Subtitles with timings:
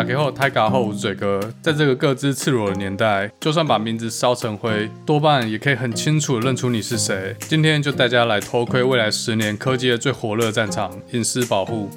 [0.00, 1.38] 打开后，泰嘎后，我是嘴哥。
[1.60, 7.36] 在这个各自赤裸的年代，就算把名字烧成灰，多半也可以很清楚的认出你是谁。
[7.40, 11.90] 今天就带大家来偷窥未来十年科技的最火热战场——隐私保护。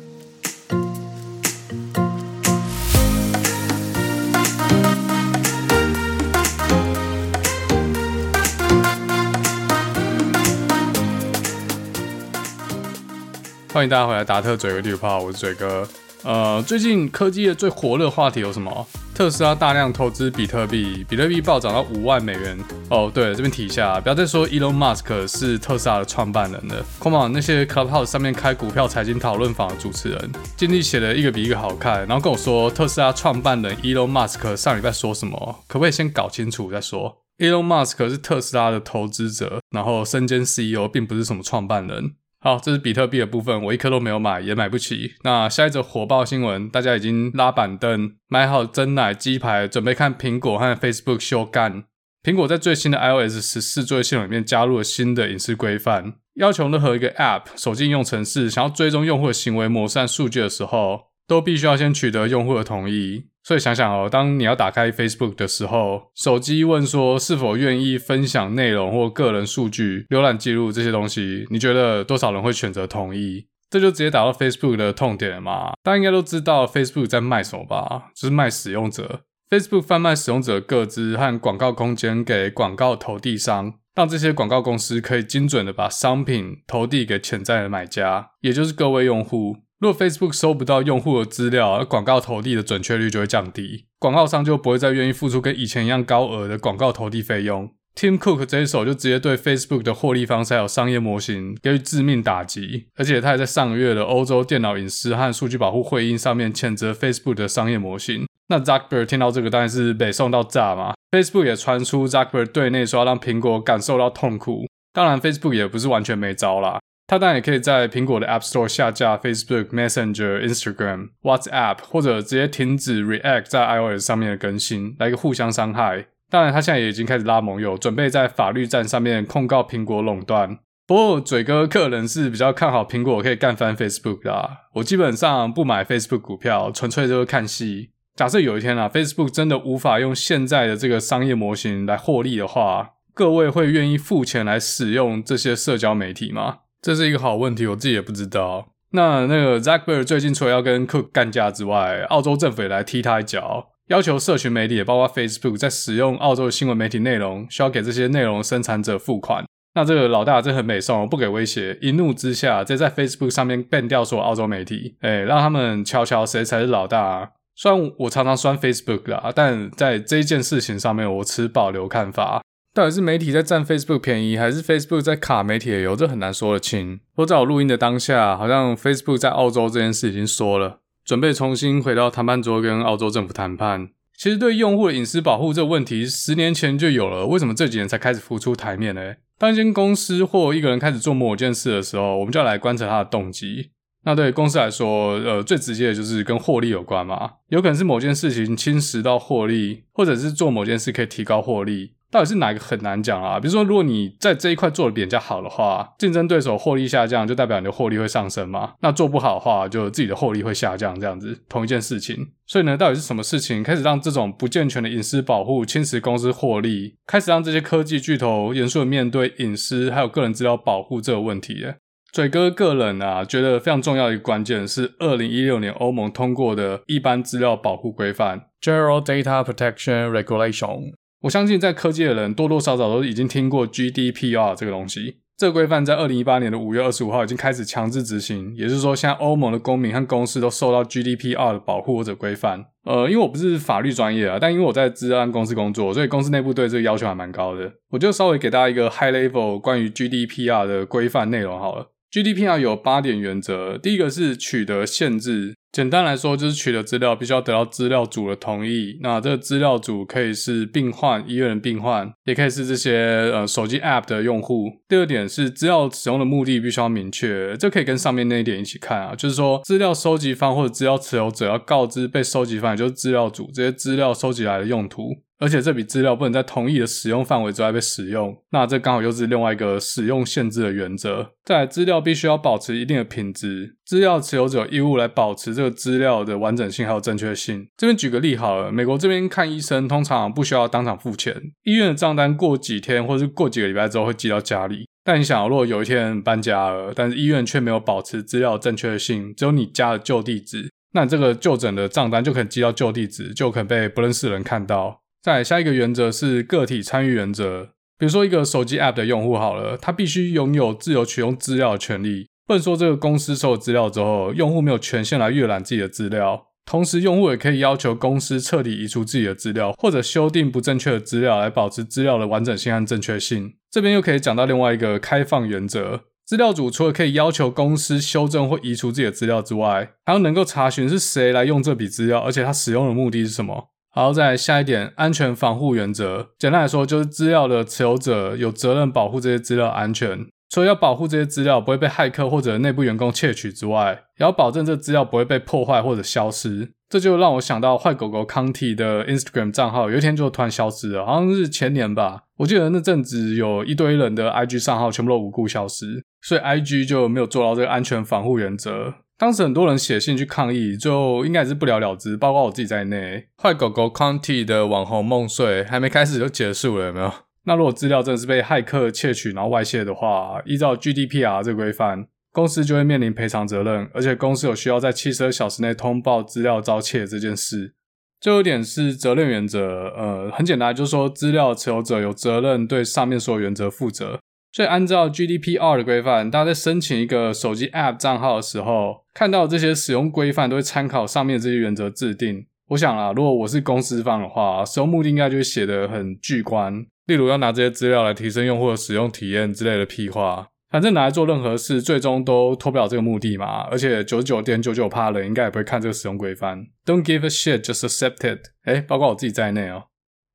[13.72, 15.88] 欢迎大家回来，达特嘴哥绿泡，我是嘴哥。
[16.24, 18.88] 呃，最近科技的最火热话题有什么？
[19.14, 22.58] 特斯拉大量投资比特币，比特币暴涨到五万美元。
[22.90, 26.84] 哦，对了，这边提一下，不要再说 Elon Musk 是特斯拉的创办人了。
[27.02, 42.14] Come on，那些 Clubhouse 上面开股票财经讨论房的主持人，经历写的一个比一个好看，然后跟我说特斯拉创办人 Elon Musk 上礼拜说什么，可不可以先搞清楚再说？Elon Musk 是特斯拉的投资者，然后身兼 CEO，并不是什么创办人。
[42.44, 45.14] 好，这是比特币的部分，我一颗都没有买，也买不起。
[45.24, 51.86] 那下一则火爆新闻，大家已经拉板凳，买好真奶、鸡排，准备看苹果和 Facebook 修干。
[52.22, 63.28] 苹果在最新的 iOS 十四作业系统里面加入了新的隐私规范，要求任何一个 App 手机应用程式想要追踪用户的行为模式和数据的时候，都必须要先取得用户的同意。
[63.44, 73.48] 所以想想哦，当你要打开 Facebook 的时候，手机问说是否愿意分享内容或个人数据、浏览记录这些东西，你觉得多少人会选择同意？
[73.70, 75.74] 这就直接打到 Facebook 的痛点了嘛？
[75.84, 78.12] 大家应该都知道 Facebook 在卖什么吧？
[78.16, 79.22] 就是卖使用者。
[79.50, 89.58] Facebook 贩卖使用者个资和广告空间给广告投递商，让这些广告公司可以精准的把商品投递给潜在的买家，也就是各位用户。
[89.84, 97.70] 如果 Facebook 收不到用户的资料，而广告投递的准确率就会降低，广告商就不会再愿意付出跟以前一样高额的广告投递费用。
[97.94, 108.26] Tim Cook 这一手就直接对 Facebook 的获利方式还有商业模型给予致命打击，而且他还在上个月的欧洲电脑隐私和数据保护会议上面谴责 Facebook 的商业模型。
[108.48, 116.80] 那 Zuckerberg 听到这个当然是被送到炸嘛，Facebook 也传出 Zuckerberg 对内说要让苹果感受到痛苦，当然 Facebook 也不是完全没招啦。
[117.06, 126.08] 他当然也可以在苹果的 App Store 下架 Facebook Messenger、Instagram、WhatsApp，或者直接停止 React 在 iOS 上面的更新，来个互相伤害。
[126.30, 130.58] 当然，他现在也已经开始拉盟友，准备在法律战上面控告苹果垄断。
[130.88, 134.50] 不过，嘴哥个人是比较看好苹果可以干翻 Facebook 的。
[134.76, 137.92] 我基本上不买 Facebook 股票，纯粹就是看戏。
[138.16, 146.60] 假设有一天啊，Facebook 真的无法用现在的这个商业模型来获利的话，各位会愿意付钱来使用这些社交媒体吗？
[146.84, 148.68] 这是一个好问题，我自己也不知道。
[148.92, 159.46] 那那个 Zuckerberg 最近除了要跟 Cook 干架之外，澳洲政府也来踢他一脚，要求社群媒体也包括 Facebook 在使用澳洲的新闻媒体内容，需要给这些内容生产者付款。
[159.76, 167.32] 那这个老大真很美颂，不给威胁，一怒之下，直接在 Facebook 上面 ban 掉所有澳洲媒体，哎，让他们瞧瞧谁才是老大。
[167.56, 172.43] 虽然我常常酸 Facebook 啦，但在这件事情上面，我持保留看法。
[172.74, 175.96] 到底是媒体在占 Facebook 便宜，还是 Facebook 在卡媒体的油？
[175.96, 176.98] 这很难说得清。
[177.14, 183.90] 不过在我录音的当下，好像 Facebook 在澳洲这件事已经说了，准备重新回到谈判桌跟澳洲政府谈判。
[184.18, 189.14] 其实对用户的隐私保护这个问题，十年前就有了，为什么这几年才开始浮出台面呢？
[189.38, 193.70] 当一间公司或一个人开始做某件事的时候，我们就要来观察他的动机。
[194.06, 201.94] 那对公司来说，呃，最直接的就是跟获利有关嘛，有可能是某件事情侵蚀到获利，或者是做某件事可以提高获利。
[202.14, 203.40] 到底是哪一个很难讲啊？
[203.40, 208.74] 比如说，如果你在这一块做的比较好的话，竞争对手获利下降，就代表你的获利会上升嘛？
[208.82, 212.16] 那做不好的话，就自己的获利会下降，这样子同一件事情。
[212.46, 221.74] 所以呢，到底是什么事情开始让这种不健全的隐私保护侵蚀公司获利，开始让这些科技巨头严肃的面对隐私还有个人资料保护这个问题呢？
[222.12, 230.94] 嘴哥个人啊，觉得非常重要的一个关键是二零一六年欧盟通过的一般资料保护规范 （General Data Protection Regulation）。
[231.24, 235.20] 我相信在科技的人多多少少都已经听过 GDPR 这个东西。
[235.38, 242.66] 这个规范在二零一八年的五月二十五号已经开始强制执行，也就是说，现在欧盟的公民和公司都受到 GDPR 的保护或者规范。
[242.84, 247.72] 呃，因为我不是法律专业啊，但因为我在资安公司工作，所以公司内部对这个要求还蛮高的。
[247.92, 251.92] 我就稍微给大家一个 high level 关于 GDPR 的规范内容好了。
[252.12, 255.56] GDPR 有八点原则，第一个是取得限制。
[255.74, 259.00] 简单来说，就是取得资料必须要得到资料组的同意。
[259.02, 264.72] 那这个资料组可以是病患、医院的病患，也可以是这些呃手机 App 的用户。
[264.88, 275.23] 第二点是资料使用的目的必须要明确，这可以跟上面那一点一起看啊，就是说资料收集方或者资料持有者要告知被收集方，也就是资料组这些资料收集来的用途。
[275.40, 281.32] 而且这笔资料不能在同意的使用范围之外被使用，那这刚好又是另外一个使用限制的原则。
[281.44, 287.68] 再来，资料必须要保持一定的品质，资料持有者有义务来保持这个资料的完整性还有正确性。
[287.76, 294.88] 这边举个例好了，美国这边看医生通常不需要当场付钱，医院的账单过几天或是过几个礼拜之后会寄到家里。
[295.04, 305.02] 但你想，如果有一天搬家了，但是医院却没有保持资料正确性，只有你家的旧地址，那这个就诊的账单就可能寄到旧地址，就可能被不认识的人看到。
[305.24, 307.70] 再下一个原则是个体参与原则。
[307.98, 312.28] 比如说一个手机 App 的用户好了，他必须拥有自由取用资料的权利。
[312.46, 316.48] 不能说这个公司收了资料之后，用户没有权限来阅览自己的资料。
[316.66, 323.54] 同时，用户也可以要求公司彻底移除自己的资料，或者修订不正确的资料来保持资料的完整性和正确性。
[323.72, 333.70] 这边又可以讲到另外一个开放原则：资料主除了可以要求公司修正或移除自己的资料之外，还要能够查询是谁来用这笔资料，而且他使用的目的是什么。
[333.96, 336.30] 好，再来下一点，安全防护原则。
[336.40, 340.26] 简单来说，就是资料的持有者有责任保护这些资料安全。
[340.50, 346.72] 除了要保护这些资料不会被骇客或者内部员工窃取之外，也要保证这资料不会被破坏或者消失。
[346.90, 352.22] 这就让我想到坏狗狗康体的 Instagram 账号，有一天就突然消失了，好像是前年吧。
[352.38, 358.96] 我记得那阵子有一堆人的 IG 账号全部都无故消失，所以 IG 就没有做到这个安全防护原则。
[359.24, 363.26] 当时很多人写信去抗议，最后应该是不了了之，包括我自己在内。
[363.42, 367.10] 坏狗狗 county 的网红梦碎还没开始就结束了，有没有？
[367.46, 377.76] 那如果资料真的是被骇客窃取然后外泄的话，依照 GDPR 这个规范，公司就会面临赔偿责任，而且公司有需要在七十二小时内通报资料遭窃这件事。
[378.20, 384.20] 最后一点是责任原则，呃，很简单，就是说资料持有者有责任对上面所有原则负责。
[384.54, 392.46] 所以，按照 GDPR 的规范，大家在申请一个手机 App 账号的时候，看到这些使用规范都会参考上面这些原则制定。
[392.70, 400.48] 我想啊，如果我是公司方的话，使用目的应该就会写得很巨观，例如要拿这些资料来提升用户的使用体验之类的屁话。
[400.70, 403.62] 反正拿来做任何事，最终都脱不了这个目的嘛。
[403.72, 406.66] 而且九十九点九九趴人应该也不会看这个使用规范。
[406.86, 408.40] Don't give a shit, just accept it。
[408.66, 409.84] 诶，包括我自己在内哦。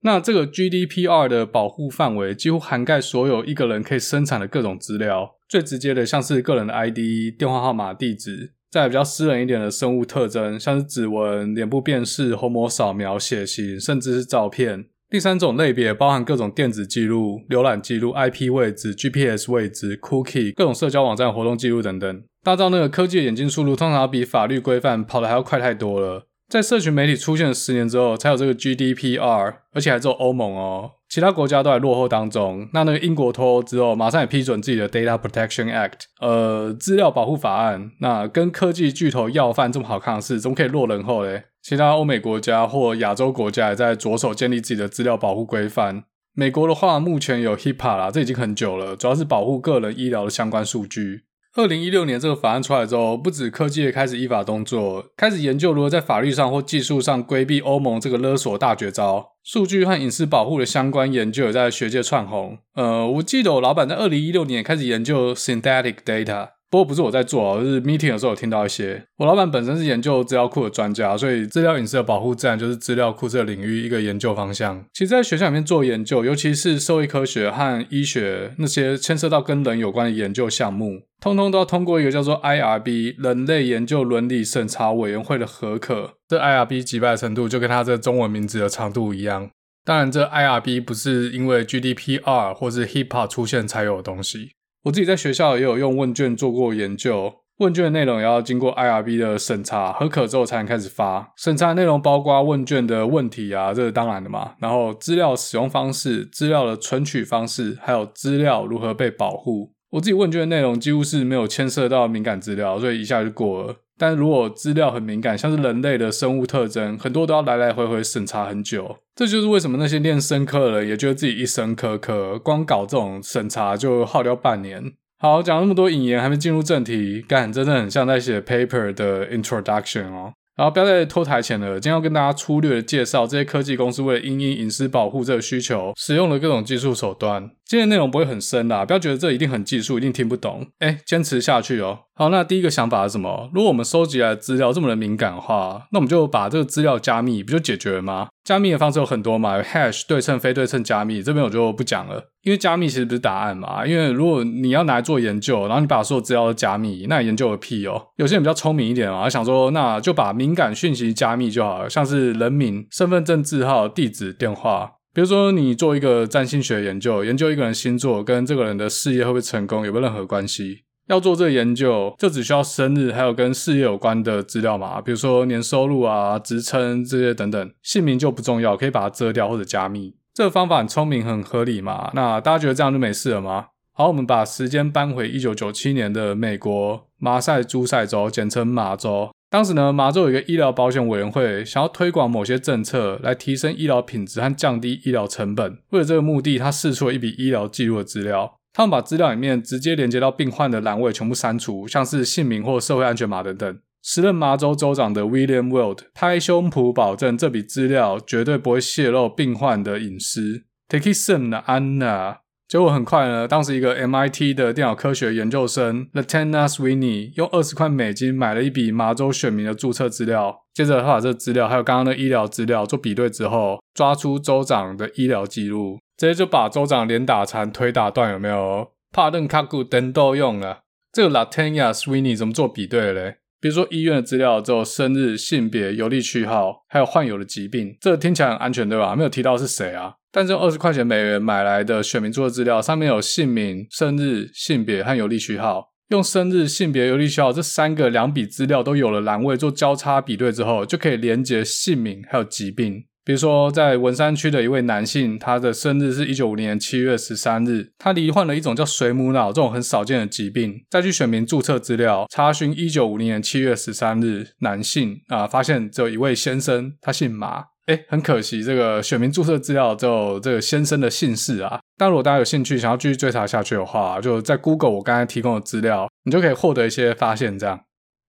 [0.02, 6.98] 那这个 GDPR 的保护范围几乎涵盖所有一个人可以生产的各种资料，最直接的像是个人的 ID、
[7.36, 14.86] 电话号码、地址；再比较私人一点的生物特征，像是指纹、脸部辨识、虹膜扫描、血型，甚至是照片。
[15.10, 22.22] 第三种类别包含各种电子记录、浏览记录、IP 位置、GPS 位置、Cookie、各种社交网站活动记录等等。
[22.44, 26.27] 大到那个科技的演进速度，通常比法律规范跑得还要快太多了。
[26.48, 32.66] 在社群媒体出现了十年之后，才有这个 GDPR，而且还只有欧盟哦，其他国家都还落后当中。
[32.72, 37.90] 那那个英国脱欧之后，马上也批准自己的 Data Protection Act，呃，资料保护法案。
[38.00, 41.44] 那跟科技巨头要饭这么好看的事，怎么可以落人后嘞？
[41.62, 46.04] 其他欧美国家或亚洲国家也在着手建立自己的资料保护规范。
[46.32, 51.24] 美国的话，目前有 HIPAA 啦，这已经很久了，主要是保护个人医疗的相关数据。
[51.54, 59.32] 二零一六年这个法案出来之后，不止科技也开始依法动作，开始研究如何在法律上或技术上规避欧盟这个勒索大绝招。
[59.42, 62.58] 数据和隐私保护的相关研究也在学界窜红。
[62.74, 66.57] 呃，我记得我老板在二零一六年开始研究 synthetic data。
[66.70, 69.02] 不过不是我在做哦，就是 meeting 的时候有听到一些。
[69.16, 74.84] 我老板本身是研究资料库的专家，所以资料隐私的保护自然就是资料库这个领域一个研究方向。
[74.92, 86.14] 其实，在学校里面做研究，尤其是社会科学和医学那些牵涉到跟人有关的研究项目，通通都要通过一个叫做 IRB 人类研究伦理审查委员会的核可。
[86.28, 89.50] 这 IRB 击败的程度就跟它这中文名字的长度一样。
[89.86, 94.50] 当然，这 IRB 不是因为 GDPR 或是 HIPAA 出现才有的东西。
[94.84, 101.32] 我自己在学校也有用问卷做过研究，问卷的内容也要经过 IRB 的审查，合可之后才能开始发。
[101.36, 104.52] 审查内容包括问卷的问题啊，这是当然的嘛。
[104.60, 109.72] 然后资料使用方式、资料的存取方式，还有资料如何被保护。
[109.90, 113.76] 我自己问卷的内容几乎是没有牵涉到敏感资料，所以一下就过了。
[113.98, 118.96] 但如果资料很敏感，像是人类的生物特征，很多都要来来回回审查很久。
[119.16, 124.92] 这就是为什么那些练生科的人也觉得自己一生科科，光搞这种审查就耗掉半年。
[125.18, 130.32] 好，讲那么多引言，还没进入正题，干，真的很像在写 paper 的 introduction 哦。
[130.58, 137.48] 然后不要再拖台前了，今天要跟大家粗略的介绍这些科技公司为了因应隐私保护这个需求，使用了各种技术手段。
[137.64, 140.66] 今天内容不会很深啦，不要觉得这一定很技术，一定听不懂。
[140.80, 142.00] 哎，坚持下去哦。
[142.16, 143.48] 好，那第一个想法是什么？
[143.54, 148.26] 如果我们收集来的资料这么的敏感的话，那我们就把这个资料加密，不就解决了吗？
[148.48, 153.86] 加密的方式有很多嘛，有 hash 对称、非对称加密，这边我就不讲了，因为加密其实不是答案嘛。
[153.86, 158.02] 因为如果你要拿来做研究，然后你把所有资料都加密，那你研究个屁哦。
[158.16, 164.92] 有些人比较聪明一点啊，想说那就把敏感讯息加密就好了，像是人名、身份证字号、地址、电话。
[165.12, 170.84] 比如说你做一个占星学研究，研究一个人星座跟这个人的事业会不会成功有没有任何关系？
[171.08, 180.14] 要做这个研究，就只需要生日，还有跟事业有关的资料嘛，比如说年收入啊、职称这些等等，姓名就不重要，可以把它遮掉或者加密。
[180.34, 182.10] 这个方法很聪明，很合理嘛。
[182.14, 183.66] 那大家觉得这样就没事了吗？
[183.94, 189.30] 好，我们把时间搬回一九九七年的美国马赛诸塞州，简称马州。
[189.50, 195.78] 当时呢，马州有一个医疗保险委员会，想要推广某些政策来提升医疗品质和降低医疗成本。
[195.90, 198.57] 为了这个目的，他试出了一笔医疗记录的资料。
[198.72, 203.78] 他们把资料里面直接连接到病患的栏位全部删除，像是姓名或社会安全码等等。
[204.00, 210.62] 时任麻州州长的 William Weld 拍胸脯保证这笔资料绝对不会泄露病患的隐私。
[210.88, 212.36] Take it some 的 Anna，
[212.68, 225.98] 结果很快呢，当时一个 MIT 的电脑科学研究生 l a t e n a Sweeney 用二十块美金买了一笔麻州选民的注册资料，接着他把这资料还有刚刚的医疗资料做比对之后，抓出州长的医疗记录。
[226.18, 228.90] 直接就把州长脸打残、腿打断，有没有？
[229.12, 230.80] 帕顿卡古登都用了。
[231.12, 233.36] 这个 Latanya Sweeney 怎么做比对嘞？
[233.60, 237.96] 比如说医院的资料只有生日、性别、邮递区号，还有患有的疾病。
[238.00, 239.14] 这个听起来很安全，对吧？
[239.14, 240.14] 没有提到是谁啊？
[240.30, 245.92] 但是二十块钱美元买来的选民注册资料，上面有姓名、生日、性别和邮递区号。
[246.08, 253.04] 用生日、性别、邮递区号这三个两笔资料都有了栏位做交叉比对之后，就可以连接姓名还有疾病。
[253.28, 260.82] 比如说，在文山区的一位男性，他的生日是一九五零年七月十三日，他罹患了一种叫水母脑这种很少见的疾病。
[260.88, 267.64] 再去选民注册资料，查询一九五零年七月十三日男性啊，发现只有一位先生，他姓马。
[267.88, 271.80] 诶，很可惜，这个选民注册资料只有这个先生的姓氏啊。
[271.98, 277.78] 但如果大家有兴趣想要继续追查下去的话，就在 Google 我刚才提供的资料，你就可以获得一些发现，这样。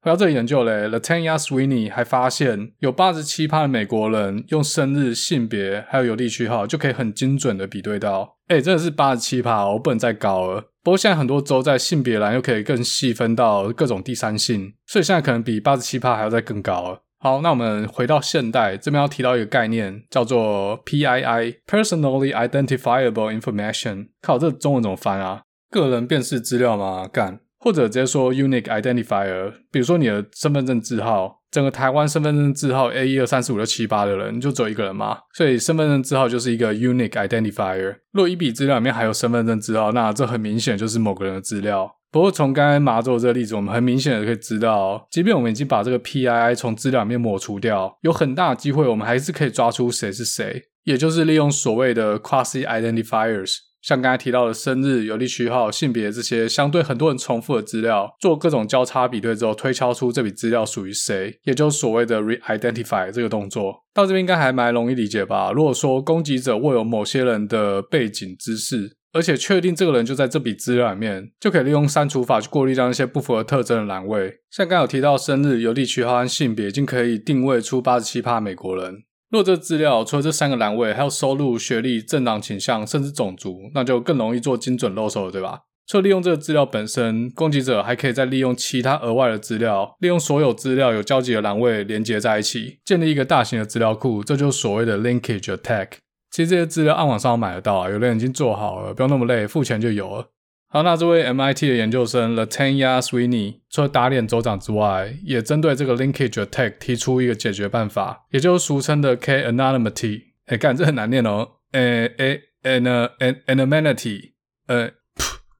[0.01, 10.71] 回到这个研究嘞，Latanya Sweeney 还发现有八十七趴的美国人用生日、性别还有邮递区号就可以很精准的比对到，诶，真的是八十七趴哦，不能再高了。
[10.81, 17.01] 不过现在很多州在性别栏又可以更细分到各种第三性，所以现在可能比八十七趴还要再更高了。
[17.19, 24.07] 好，那我们回到现代，这边要提到一个概念叫做 PII（Personally Identifiable Information）。
[24.21, 25.41] 靠，这中文怎么翻啊？
[25.69, 27.05] 个人辨识资料吗？
[27.11, 27.41] 干。
[27.59, 37.97] 或者直接说 unique identifier，比如说你的身份证字号，整个台湾身份证字号 A 一二三四五六七八的人你就只有一个人嘛，所以身份证字号就是一个 unique identifier。
[38.11, 41.95] 若一笔资料里面还有身份证字号，那这很明显就是某个人的资料。
[42.11, 53.57] 不过从刚才麻州这个例子，我们很明显的可以知道，即便我们已经把这个 PII 从资料里面抹除掉，有很大的机会我们还是可以抓出谁是谁，也就是利用所谓的 quasi identifiers。
[53.81, 63.83] 像刚才提到的生日、邮递区号、性别这些相对很多人重复的资料，做各种交叉比对之后，推敲出这笔资料属于谁，也就是所谓的 re-identify 这个动作。
[63.93, 65.51] 到这边应该还蛮容易理解吧？
[65.51, 74.41] 如果说攻击者握有某些人的背景知识，而且确定这个人就在这笔资料里面，就可以利用删除法去过滤掉那些不符合特征的栏位。
[74.51, 79.03] 像刚有提到生日、邮递区号和性别，已经可以定位出八十七趴美国人。
[79.29, 85.61] 若这资料除了这三个栏位，还有收入、学历、政党倾向，甚至种族，那就更容易做精准漏搜了，对吧？
[85.85, 95.89] 除了利用这个资料本身，攻击者还可以再利用其他额外的资料，利用所有资料有交集的栏位连接在一起，建立一个大型的资料库，这就是所谓的 linkage attack。
[96.31, 100.27] 其实这些资料暗网上买得到啊，有的人已经做好了，不用那么累，付钱就有了。
[100.71, 110.21] 好，那这位 MIT 的研究生 Latanya Sweeney 除了打脸州长之外，也针对这个 linkage attack 提出一个解决办法，也就是俗称的 K-anonymity。
[110.45, 111.47] 哎，干，这很难念哦。
[111.71, 113.09] 诶诶，an
[113.47, 114.33] anonymity，
[114.67, 114.91] 呃，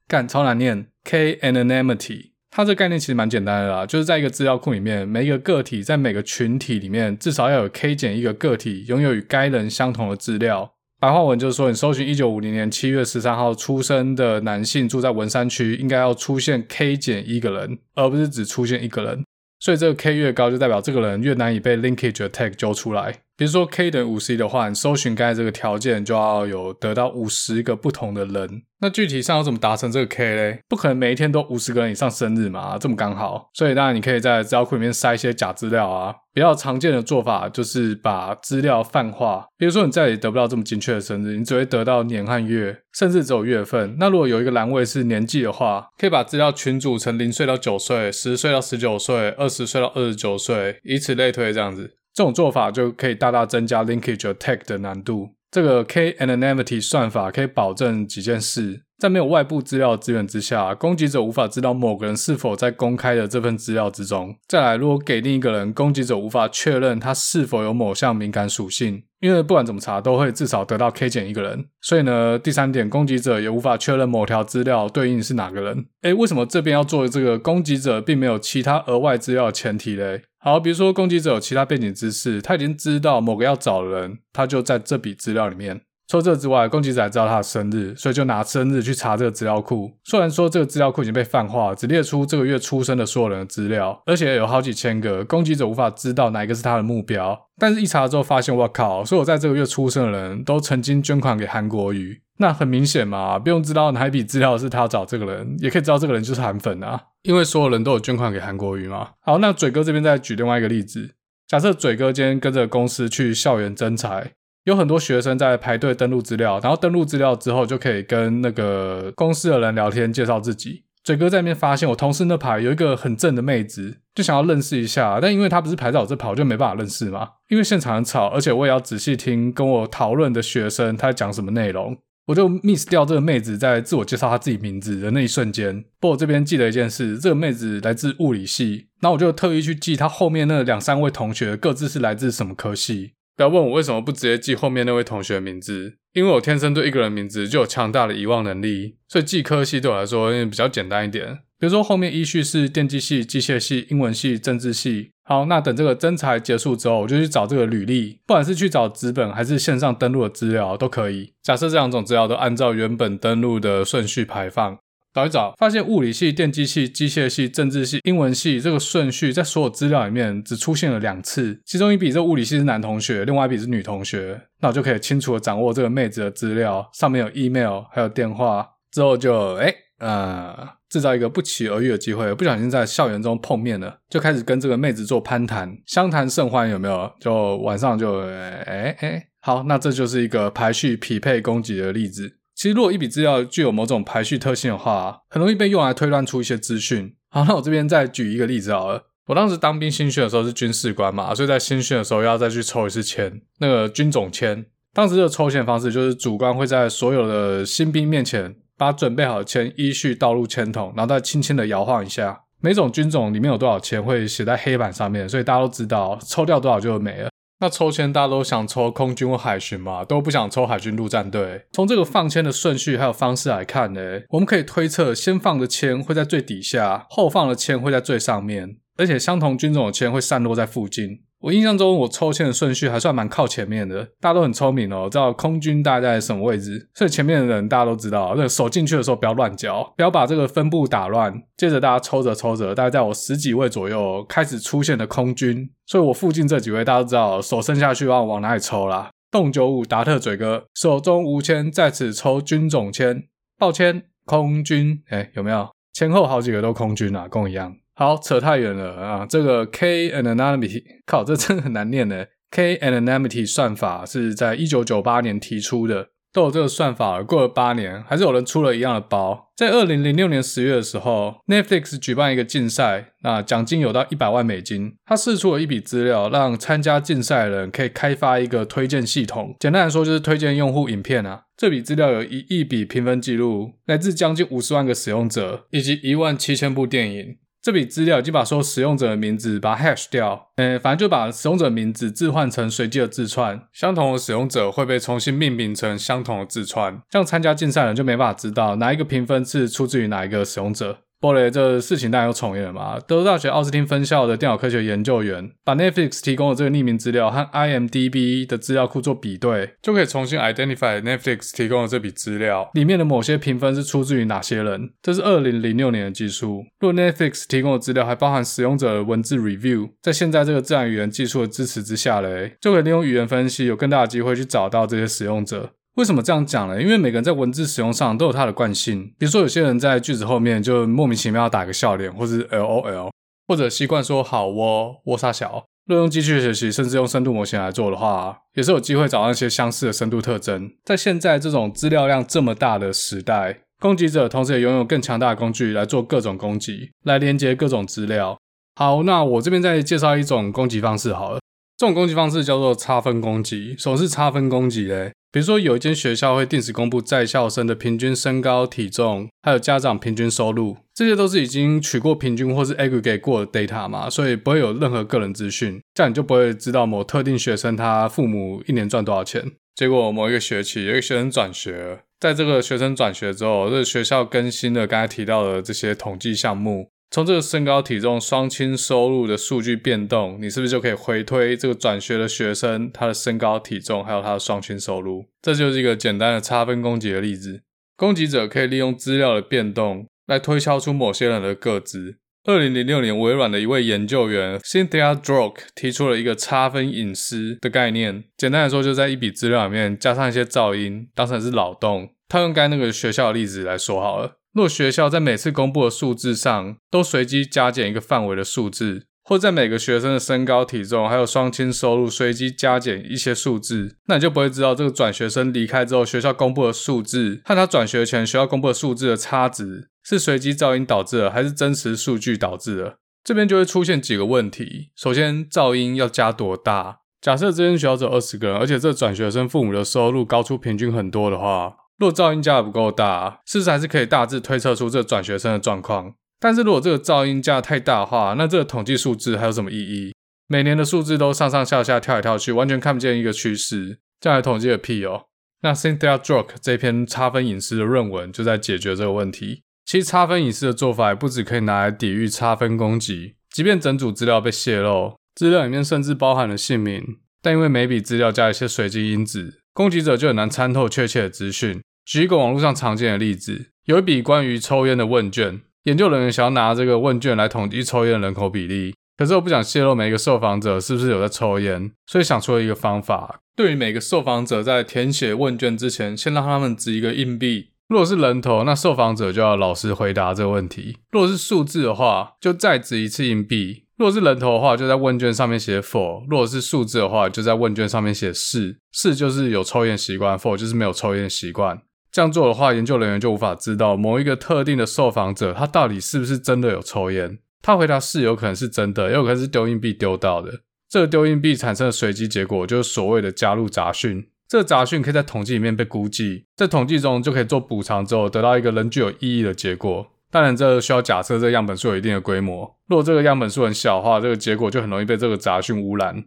[0.08, 0.86] 干，超难念。
[1.04, 10.76] K-anonymity，它这概念其实蛮简单的啦，就是在一个资料库里面，每一个个体在每个群体里面，至少要有 K 减一个个体拥有与该人相同的资料。
[11.02, 19.24] 白话文就是说，你搜寻一九五零年七月十三号出生的男性住在文山区，应该要出现 K 减一个人，而不是只出现一个人。
[19.62, 23.22] 所以这个 K 越高，就代表这个人越难以被 linkage attack 揪出来。
[23.40, 28.64] 比如说 K 等于五十一的话，你搜寻刚才这个条件就要有得到五十个不同的人。
[28.82, 30.60] 那具体上要怎么达成这个 K 嘞？
[30.68, 33.50] 不可能每一天都五十个人以上生日嘛，这么刚好。
[33.54, 36.14] 所以当然你可以在资料库里面塞一些假资料啊。
[36.34, 39.46] 比较常见的做法就是把资料泛化。
[39.58, 43.96] 比如说你再也得不到这么精确的生日，你只会得到年和月，甚至只有月份。
[43.98, 51.96] 那如果有一个栏位是年纪的话，可以把资料群组成零岁到九岁、十岁到十九岁、二十岁到二十九岁，以此类推这样子。
[52.14, 55.36] 这种做法就可以大大增加 linkage attack 的难度。
[55.52, 58.84] 这个 K-anonymity 算法可以保证几件事。
[59.00, 64.36] 在没有外部资料资源之下，攻击者无法知道某个人是否在公开的这份资料之中。
[64.46, 71.68] 再来，如果给另一个人，攻击者无法确认他是否有某项敏感属性，因为不管怎么查，都会至少得到 K 减一个人。
[71.80, 75.86] 所以呢，第三点，攻击者也无法确认某条资料对应是哪个人。
[76.02, 80.24] 诶，为什么这边要做这个攻击者并没有其他额外资料的前提嘞？
[80.42, 85.82] 好，比如说攻击者有其他背景知识，他已经知道某个要找的人，他就在这笔资料里面。
[86.10, 89.92] 除了这之外，攻击者还知道他的生日，所以就拿生日去查这个资料库。
[90.06, 97.40] 虽然说这个资料库已经被泛化，只列出这个月出生的所有人的资料，而且有好几千个，攻击者无法知道哪一个是他的目标。
[97.60, 102.20] 但是，一查之后发现，我靠，所有在这个月出生的人都曾经捐款给韩国瑜。
[102.40, 109.10] 那很明显嘛，不用知道哪一笔资料是他找这个人，也可以知道这个人就是韩粉啊，因为所有人都有捐款给韩国瑜嘛。
[109.22, 111.12] 好，那嘴哥这边再举另外一个例子，
[111.48, 114.32] 假设嘴哥今天跟着公司去校园征才。
[114.70, 120.86] 有很多学生在排队登录资料，然后登录资料之后就可以跟那个公司的人聊天，介绍自己。
[121.04, 127.28] 嘴哥在那边发现我同事那排有一个很正的妹子，就想要认识一下，但因为她不是排在我这排，我就没办法认识嘛。
[127.48, 131.98] 因为现场很吵，而且我也要仔细听跟我讨论的学生他在讲什么内容，
[132.28, 135.82] 我就 miss 掉这个妹子在自我介绍她自己名字的那一瞬间。
[136.00, 143.14] 不过我这边记得一件事，这个妹子来自物理系，那我就特意去记她后面那两三位同学各自是来自什么科系。
[143.40, 151.36] 不要问我为什么不直接记后面那位同学名字，因为我天生对一个人名字就有强大的遗忘能力，所以记科系对我来说比较简单一点。
[151.58, 155.12] 比如说后面依序是电机系、机械系、英文系、政治系。
[155.24, 161.32] 好，那等这个征才结束之后，我就去找这个履历，不管是去找纸本还是线上登录的资料都可以。
[161.42, 164.78] 假设这两种资料都按照原本登录的顺序排放。
[165.14, 180.56] 找一找，发现物理系、电机系、机械系、政治系、英文系这个顺序在所有资料里面只出现了两次，其中一笔这物理系是男同学，另外一笔是女同学，那我就可以清楚的掌握这个妹子的资料，上面有 email 还有电话，之后就诶呃
[180.90, 187.12] 制造一个不期而遇的机会，不小心在校园中碰面了，就开始跟这个妹子做攀谈，相谈甚欢，有没有？
[187.20, 192.39] 就晚上就诶诶好，那这就是一个排序匹配攻击的例子。
[192.60, 197.16] 其实，如果一笔资料具有某种排序特性的话，很容易被用来推断出一些资讯。
[197.30, 199.02] 好，那我这边再举一个例子好了。
[199.28, 204.66] 我当时当兵新训的时候是军士官嘛，所以在新训的时候要再去抽一次签，那个军种签。
[204.94, 212.42] 当时的抽签方式就是主官会在所有的新兵面前把准备好的签依序倒入签筒，然后再轻轻的摇晃一下。
[212.60, 217.30] 每种军种里面有多少签会写在黑板上面，所以大家都知道抽掉多少就没了。
[217.62, 221.66] 那抽签大家都想抽空军或海巡嘛，都不想抽海军陆战队。
[221.74, 231.24] 从这个放签的顺序还有方式来看呢，我们可以推测，先放的签会在最底下，后放的签会在最上面，而且相同军种的签会散落在附近。
[231.42, 241.34] 我印象中，我抽签的顺序还算蛮靠前面的，大家都很聪明哦，知道空军大概在什么位置，所以前面的人大家都知道，那手进去的时候不要乱交，不要把这个分布打乱。
[241.56, 249.10] 接着大家抽着抽着，大概在我十几位左右开始出现了空军，所以我附近这几位大家都知道，手伸下去要往哪里抽啦。
[249.32, 253.24] 洞九五达特嘴哥手中无签，在此抽军种签，
[253.58, 255.70] 抱歉，空军，哎，有没有？
[255.94, 257.74] 前后好几个都空军啊，跟我一样。
[258.00, 259.26] 好，扯太远了啊！
[259.30, 262.24] 这个 K-anonymity，靠，这真的很难念呢。
[262.50, 269.50] K-anonymity 算法是在一九九八年提出的，都有这个算法了，过了八年，还是有人出了一样的包。
[269.54, 274.96] 在二零零六年十月的时候，Netflix 举办一个竞赛，那奖金有到一百万美金。
[275.06, 279.58] 他释出了一笔资料，让参加竞赛的人可以开发一个推荐系统。
[279.60, 281.42] 简单来说，就是推荐用户影片啊。
[281.58, 287.36] 这笔资料有一亿笔评分记录，来自将近五十万个使用者，以及一万七千部电影。
[287.70, 300.98] 这笔资料已经把所有使用者的名字把它 hash 掉，嗯，反正就把使用者名字置换成随机的字串，相同的使用者会被重新命名成相同的字串，这样参加竞赛的人就没办法知道哪一个评分是出自于哪一个使用者。
[301.22, 302.98] 波雷，这事情当然又重演了嘛？
[303.00, 314.92] 德州大学奥斯汀分校的电脑科学研究员把 Netflix 提供的这个匿名资料和 IMDB 的资料库做比对，就可以重新 identify Netflix 提供的这笔资料里面的某些评分是出自于哪些人。
[315.02, 316.64] 这是二零零六年的技术。
[316.80, 325.72] 若 Netflix 提供的资料还包含使用者的文字 review，在现在这个自然语言技术的支持之下嘞，就可以利用语言分析，有更大的机会去找到这些使用者。
[326.00, 326.82] 为什么这样讲呢？
[326.82, 329.14] 因为每个人在文字使用上都有他的惯性。
[329.18, 333.10] 比如说，有些人在句子后面就莫名其妙打个笑脸，或是 LOL，
[333.50, 335.66] 或者习惯说好窝窝沙小。
[335.88, 340.72] 若用机器学习，甚至用深度模型来做的话，也是有机会找到一些相似的深度特征。
[340.86, 348.40] 在现在这种资料量这么大的时代，攻击者同时也拥有更强大的工具来做各种攻击，来连接各种资料。
[348.78, 351.40] 好，那我这边再介绍一种攻击方式好了。
[351.76, 353.76] 这种攻击方式叫做差分攻击。
[353.78, 355.12] 什么是差分攻击嘞？
[355.32, 369.52] 比如说，有一间学校会定时公布在校生的平均身高、体重，还有家长平均收入，这些都是已经取过平均或是 aggregate 过的 data 嘛，所以不会有任何个人资讯，这样你就不会知道某特定学生他父母一年赚多少钱。
[369.76, 376.90] 结果某一个学期有一个学生转学，在这个学生转学之后，这个学校更新了刚才提到的这些统计项目。
[377.12, 385.26] 从这个身高、体重、双亲收入的数据变动，你是不是就可以回推这个转学的学生他的身高、体重，还有他的双亲收入？
[385.42, 387.62] 这就是一个简单的差分攻击的例子。
[387.98, 392.18] 攻击者可以利用资料的变动来推敲出某些人的个资。
[392.46, 398.24] 二零零六年，微软的一位研究员 Cynthia Drock 提出了一个差分隐私的概念。
[398.38, 402.12] 简单来说，就在一笔资料里面加上一些噪音，当成是脑洞。
[402.30, 404.39] 他用刚那个学校的例子来说好了。
[404.60, 422.98] 若学校在每次公布的数字上都随机加减一个范围的数字，或在每个学生的身高、体重还有双亲收入随机加减一些数字，那你就不会知道这个转学生离开之后学校公布的数字和他转学前学校公布的数字的差值是随机噪音导致的，还是真实数据导致的。
[423.24, 424.90] 这边就会出现几个问题。
[424.98, 426.98] 首先，噪音要加多大？
[427.22, 431.76] 假设这间学校只有二十个人，而且这转学生父母的收入高出平均很多的话。
[432.00, 436.16] 若噪音加的不够大，事实还是可以大致推测出这个转学生的状况。
[436.40, 440.16] 但是如果这个噪音加太大的话，那这个统计数字还有什么意义？
[440.48, 445.26] 每年的数字都上上下下跳来跳去，完全看不见一个趋势，这样来统计个屁哦！
[445.62, 449.64] 那 Cynthia Drock 这篇差分隐私的论文就在解决这个问题。
[449.86, 457.04] 其实差分隐私的做法也不只可以拿来抵御差分攻击，即便整组资料被泄露，资料里面甚至包含了姓名，
[457.42, 461.82] 但因为每笔资料加一些随机因子，攻击者就很难参透确切的资讯。
[462.10, 491.80] 举一个网络上常见的例子，有一笔关于抽烟的问卷，研究人员想要拿这个问卷来统计抽烟的人口比例，可是我不想泄露每一个受访者是不是有在抽烟，所以想出了一个方法，对于每个受访者在填写问卷之前，先让他们掷一个硬币，如果是人头，那受访者就要老实回答这个问题；如果是数字的话，就再掷一次硬币；如果是人头的话，就在问卷上面写否；如果是数字的话，就在问卷上面写是，是就是有抽烟习惯，否就是没有抽烟习惯。
[492.12, 497.40] 这样做的话，研究人员就无法知道某一个特定的受访者他到底是不是真的有抽烟。
[497.62, 500.62] 他回答是，有可能是真的，也有可能是丢硬币丢到的。
[500.90, 504.28] 这个丢硬币产生的随机结果就是所谓的加入杂讯。
[504.48, 510.08] 这个杂讯可以在统计里面被估计，在统计中就可以做补偿之后得到一个仍具有意义的结果。
[510.32, 512.76] 当然，这需要假设这个样本数有一定的规模。
[512.88, 516.24] 如果这个样本数很小的话，这个结果就很容易被这个杂讯污染。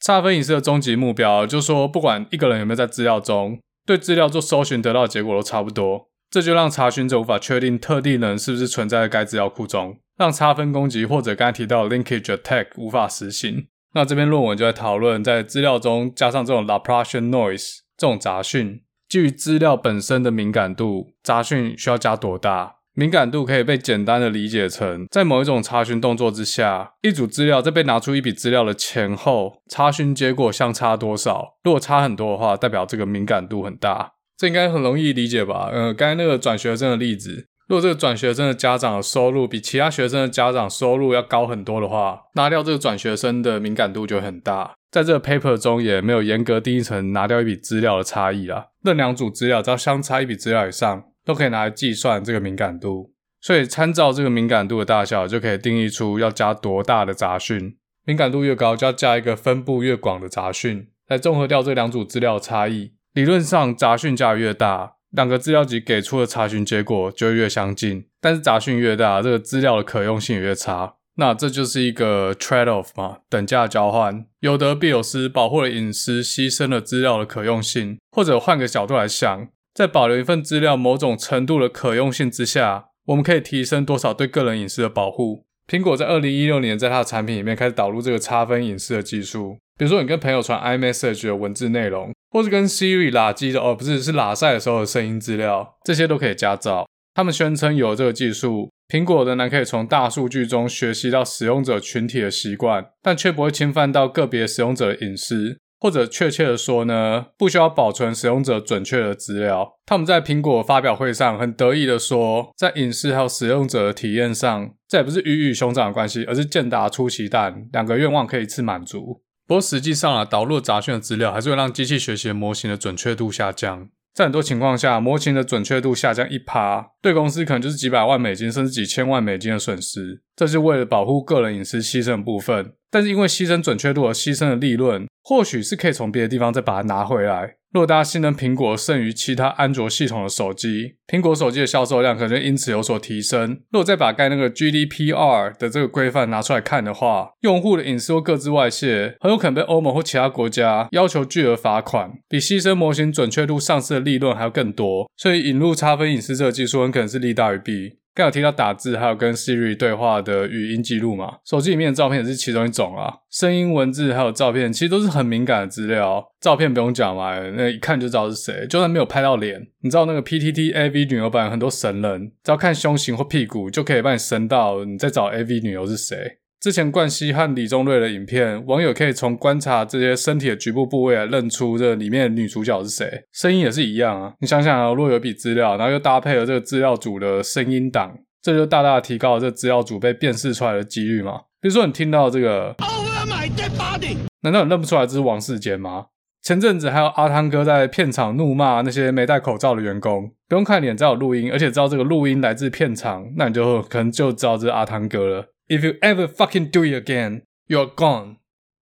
[0.00, 3.58] 差分隐私的终极目标就是说，不管一个人有没有在资料中。
[3.86, 13.68] 对资料做搜寻得到的结果都差不多，这就让查询者无法确定特定人是不是存在该资料库中，让差分攻击或者刚才提到的 linkage attack 无法实行。
[13.94, 22.75] 那这篇论文就在讨论，在资料中加上这种 Laplacian noise 这种杂讯，基于资料本身的敏感度，杂讯需要加多大？
[22.98, 31.56] 敏感度可以被简单的理解成，在某一种查询动作之下，一组资料在被拿出一笔资料的前后，查询结果相差多少？
[31.62, 34.12] 如果差很多的话，代表这个敏感度很大。
[34.38, 35.68] 这应该很容易理解吧？
[35.70, 44.72] 呃，刚才那个转学生的例子，如果这个转学生的家长的收入比其他学生的家长收入要高很多的话，拿掉这个转学生的敏感度就很大。
[44.90, 48.68] 在这个 paper 中也没有严格定义成拿掉一笔资料的差异啦。
[48.82, 51.04] 任两组资料只要相差一笔资料以上。
[51.26, 57.76] 都可以拿来计算这个敏感度，所以参照这个敏感度的大小，就可以定义出要加多大的杂讯。
[58.04, 62.92] 敏感度越高，就要加一个分布越广的杂讯，来综合掉这两组资料的差异。
[63.12, 68.06] 理论上，杂讯加越大，两个资料集给出的查询结果就越相近。
[68.20, 70.94] 但是杂讯越大，这个资料的可用性也越差。
[71.16, 77.98] 那这就是一个 trade-off 嘛，等价交换，有得必有失，保护了隐私，牺牲了资料的可用性。
[78.12, 79.48] 或者换个角度来想。
[79.76, 85.44] 在保留一份资料某种程度的可用性之下，我们可以提升多少对个人隐私的保护？
[85.68, 89.58] 苹果在二零一六年在它的产品里面开始导入这个差分隐私的技术。
[89.76, 96.86] 比如说，你跟朋友传 iMessage 的文字内容，或是跟 Siri 喇机的哦，不是，是拉赛的时候的声音资料，这些都可以加噪。
[97.12, 105.58] 他们宣称有这个技术，苹果仍然可以从大数据中学习到使用者群体的习惯，但却不会侵犯到个别使用者的隐私。
[105.78, 109.78] 或者确切的说呢，不需要保存使用者准确的资料。
[109.84, 119.22] 他们在苹果发表会上很得意的说，在隐私还有使用者的体验上，这也不是鱼与熊掌的关系，而是健达出奇蛋，两个愿望可以一次满足。
[119.46, 123.88] 不过实际上啊，导入杂讯的资料还是会让机器学习模型的准确度下降。
[124.12, 130.22] 在很多情况下，模型的准确度下降一趴，对公司可能就是几百万美金甚至几千万美金的损失。
[130.34, 132.72] 这是为了保护个人隐私牺牲的部分。
[132.90, 137.56] 但是因为牺牲准确度而牺牲的利润，或许是可以从别的地方再把它拿回来。
[137.72, 143.50] 如果大家信任苹果胜于其他安卓系统的手机，苹果手机的销售量可能因此有所提升。
[143.70, 155.10] 如果再把该那个 GDPR 的这个规范拿出来看的话，用户的隐私或各自外泄，很有可能被欧盟或其他国家要求巨额罚款，比牺牲模型准确度丧失的利润还要更多。
[155.14, 157.98] 所以引入差分隐私这个技术，很可能是利大于弊。
[158.16, 161.34] 刚有提到打字，还有跟 Siri 对话的语音记录嘛？
[161.44, 163.12] 手机里面的照片也是其中一种啊。
[163.30, 166.26] 声音、文字还有照片，其实都是很敏感的资料。
[166.40, 168.66] 照片不用讲嘛，那一看就知道是谁。
[168.68, 176.38] 就算没有拍到脸，你知道那个 PTT AV 女友版很多神人，只要看胸型或屁股，就可以帮你神到你在找 AV 女友是谁。
[176.66, 183.08] 之前冠希和李宗瑞的影片，网友可以从观察这些身体的局部部位来认出这里面的女主角是谁。
[183.32, 191.42] 声音也是一样啊，你想想啊，如果有笔资料，然后又搭配了这个资料组的声音档，这就大大提高了这资料组被辨识出来的几率嘛。
[191.60, 196.06] 比如说你听到这个，Over my dead body，难道你认不出来这是王世坚吗？
[196.42, 205.52] 前阵子还有阿汤哥在片场怒骂那些没戴口罩的员工，不用看脸，只要有录音，而且知道这个录音来自片场，那你就可能就知道这是阿汤哥了。
[205.68, 208.36] If you ever fucking do it again, you're gone.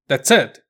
[0.07, 0.61] That's it.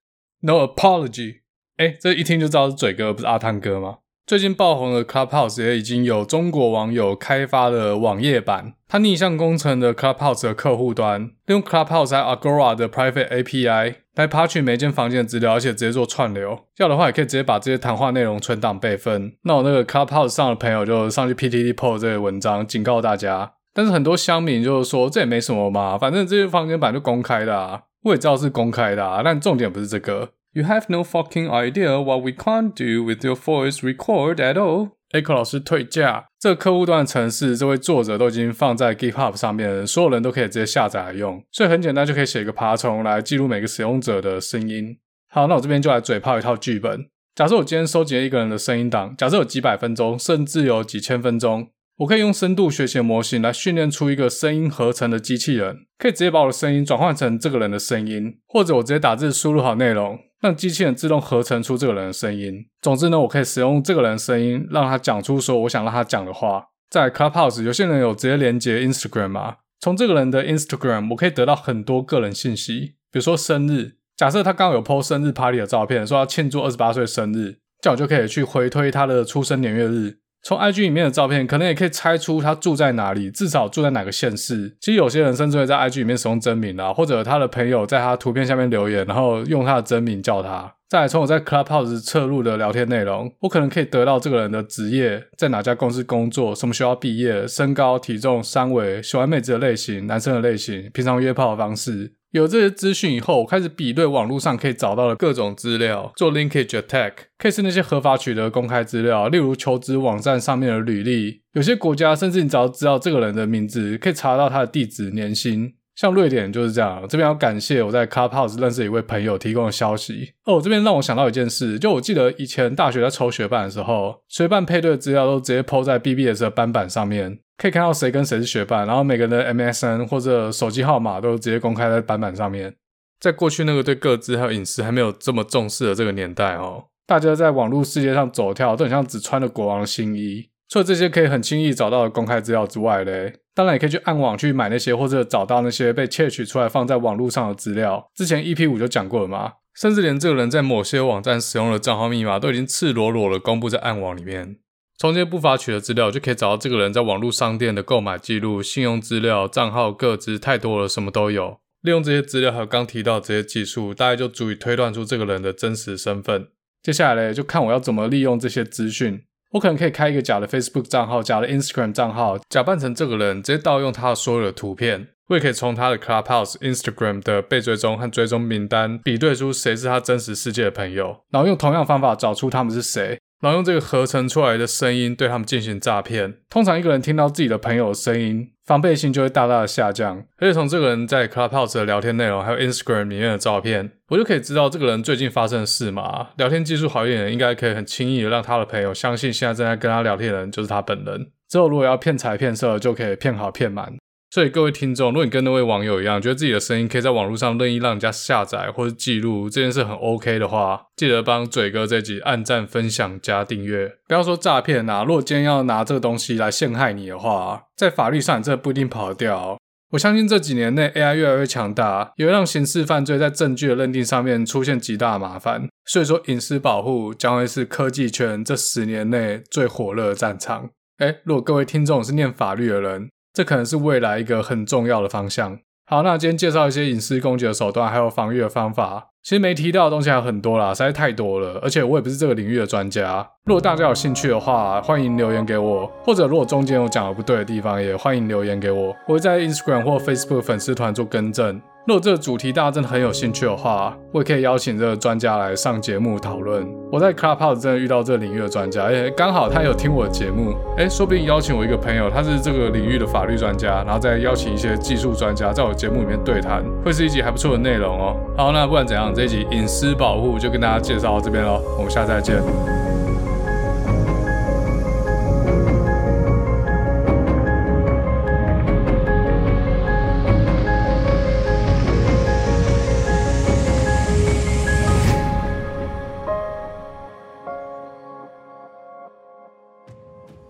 [0.41, 1.41] No apology.
[1.79, 3.99] 诶，这一听就知道是嘴哥，不是阿汤哥吗？
[4.25, 16.67] 最近爆红的 Clubhouse 也已经有中国网友开发了网页版，它逆向工程的 Clubhouse 的客户端，利用 Clubhouse 和 Agora 的 Private API 来爬取每间房间的资料，而且直接做串流。
[16.79, 19.37] 要的话，也可以直接把这些谈话内容存档备份。
[19.43, 23.55] 那我那个 Clubhouse 上的朋友就上去 PTT PO 这个文章，警告大家。
[23.75, 30.31] 但是很多乡民就是说，这也没什么嘛，反正这些房间本来就公开的啊，我也知道是公开的啊，但重点不是这个。
[30.53, 34.91] You have no fucking idea what we can't do with your voice record at all。
[35.11, 44.97] Echo 老师退驾，这个客户端的程式，这位作者都已经放在 GitHub 上面，所有人都可以直接下载来用，所以很简单就可以写一个爬虫来记录每个使用者的声音。
[45.29, 47.07] 好，那我这边就来嘴炮一套剧本。
[47.35, 51.69] 假设我今天收集了一个人的声音档，假设有几百分钟，甚至有几千分钟。
[51.99, 62.67] 我可以用深度学习模型来训练出一个声音合成的机器人，可以直接把我的声音转换成这个人的声音，或者我直接打字输入好内容，让机器人自动合成出这个人的声音。
[62.83, 66.67] 总之呢，我可以使用这个人的声音，让他讲出说我想让他讲的话。
[66.91, 73.97] 在 Clubhouse，有些人有直接连接 Instagram 嘛，从这个人的 Instagram，我可以得到很多个人信息，比如说生日。
[74.17, 80.19] 假设他刚好有 po 生日 party 的照片，说要庆祝二十八岁生日，这样我就可以去回推他的出生年月日。
[80.45, 84.77] 从 IG 里面的照片，可能也可以猜出他住在哪里，至少住在哪个县市。
[84.79, 90.75] 其实有些人甚至会在 IG 里面使用真名啊，或者他的朋友在他图片下面留言，然后用他的真名叫他。
[90.87, 102.13] 再来从我在 Clubhouse 侧录的聊天内容，我可能可以得到这个人的职业，在哪家公司工作，什么学校毕业，身高、体重、三围，喜欢妹子的类型，男生的类型，平常约炮的方式。
[102.35, 111.43] 有这些资讯以后，我开始比对网络上可以找到的各种资料，做 linkage attack，可以是那些合法取得公开资料，例如求职网站上面的履历。
[111.53, 115.75] 有些国家甚至你只要知道这个人的名字，可以查到他的地址、年薪。
[115.95, 117.07] 像瑞典就是这样。
[117.09, 120.33] 这边要感谢我在 Clubhouse 认识一位朋友提供的消息。
[120.45, 127.39] 哦，这边让我想到一件事，就我记得以前大学在抽学伴的时候，学伴配对的资料都直接抛在 BBS 的班板上面。
[127.57, 132.75] 可以看到谁跟谁是学伴，然后每个人的 MSN 或者手机号码都直接公开在板板上面。
[133.21, 140.51] 在过去那个对个资还有隐私还没有这么重视的这个年代哦，大家在网络世界上走跳都很像只穿了国王的新衣。
[140.69, 148.11] 除了这些可以很轻易找到的公开资料之外嘞，当然也可以去暗网去买那些或者找到那些被窃取出来放在网络上的资料。
[148.15, 154.57] 之前 EP 五就讲过了嘛，甚至连这个人在某些网站使用的账号密码都已经赤裸裸的公布在暗网里面。
[154.97, 161.59] 从这些不法取得资料，就可以找到这个人在网络商店的购买记录、信用资料、账号个资，太多了，什么都有。
[161.83, 166.49] 利用这些资料还有刚提到的这些技术，大概就足以推断出这个人的真实身份。
[166.83, 169.23] 接下来呢，就看我要怎么利用这些资讯。
[169.53, 175.09] 我可能可以开一个假的 Facebook 账号、假的 Instagram 账号，假扮成这个人，直接盗用他所有的图片。
[175.29, 183.19] 我也可以从他的 Clubhouse、Instagram 的被追踪和追踪名单，比对出谁是他真实世界的朋友，然后用同样方法找出他们是谁。
[183.45, 186.39] 然后用这个合成出来的声音对他们进行诈骗。
[186.49, 190.25] 通常一个人听到自己的朋友的声音，防备心就会大大的下降。
[190.39, 196.29] 而且从这个人在 Clubhouse 的聊天内容，还有 Instagram 里面的照片，我就可以知道这个人最近发生的事嘛。
[196.39, 201.27] 聊天技术好一点的，应该可以很轻易的让他的朋友相信现在正在跟他聊天的人就是他本人。
[201.47, 203.93] 之后如果要骗财骗色，就可以骗好骗满。
[204.35, 213.93] 所以各位听众，如果你跟那位网友一样，觉得自己的声音可以在网络上任意让人家下载或者记录，这件事很 OK 的话，记得帮嘴哥这集按赞、分享、加订阅。
[214.09, 219.57] 不要说诈骗啊，如果今天要拿这个东西来陷害你的话，在法律上你真的不一定跑得掉。
[219.93, 225.69] 我相信这几年内 AI 越来越强大，也会让刑事犯罪在证据的认定上面出现极大的麻烦。
[225.87, 230.71] 所以说，隐私保护将会是科技圈这十年内最火热的战场。
[230.99, 235.59] 诶，如果各位听众是念法律的人，这可能是未来一个很重要的方向。
[235.87, 239.09] 好，那今天介绍一些隐私攻击的手段，还有防御的方法。
[239.23, 243.27] 其实没提到的东西还有很多啦，实在太多了，而且我也不是这个领域的专家。
[243.45, 251.61] 如果大家有兴趣的话，欢迎留言给我，或者如果中间有讲的不对的地方，也欢迎留言给我，我会在 Instagram 或 Facebook 粉丝团做更正。
[251.87, 256.67] 如果这个主题大家真的很有兴趣的话，我也可以邀请这个专家来上节目讨论。
[256.91, 268.17] 我在 Clubhouse 真的遇到这个领域的专家，诶，刚好他有听我的节目，诶，说不定邀请我一个朋友，他是这个领域的法律专家，然后再邀请一些技术专家在我节目里面对谈，会是一集还不错的内容哦。
[268.35, 272.84] 好，那不管怎样，这一集隐私保护就跟大家介绍到这边喽，我们下次再见。